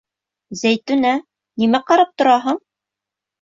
Зәйтүнә, 0.61 1.11
нимә 1.65 1.83
ҡарап 1.91 2.11
тораһың? 2.23 2.59